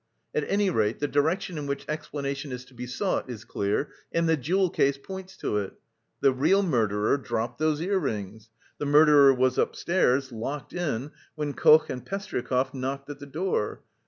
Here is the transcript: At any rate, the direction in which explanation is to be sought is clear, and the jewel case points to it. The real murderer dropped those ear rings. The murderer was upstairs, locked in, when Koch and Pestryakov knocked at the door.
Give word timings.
At 0.33 0.45
any 0.47 0.71
rate, 0.71 0.97
the 0.97 1.07
direction 1.07 1.59
in 1.59 1.67
which 1.67 1.85
explanation 1.87 2.51
is 2.51 2.65
to 2.65 2.73
be 2.73 2.87
sought 2.87 3.29
is 3.29 3.43
clear, 3.45 3.91
and 4.11 4.27
the 4.27 4.35
jewel 4.35 4.71
case 4.71 4.97
points 4.97 5.37
to 5.37 5.57
it. 5.57 5.73
The 6.21 6.31
real 6.31 6.63
murderer 6.63 7.17
dropped 7.17 7.59
those 7.59 7.81
ear 7.81 7.99
rings. 7.99 8.49
The 8.79 8.87
murderer 8.87 9.31
was 9.31 9.59
upstairs, 9.59 10.31
locked 10.31 10.73
in, 10.73 11.11
when 11.35 11.53
Koch 11.53 11.87
and 11.91 12.03
Pestryakov 12.03 12.73
knocked 12.73 13.11
at 13.11 13.19
the 13.19 13.27
door. 13.27 13.83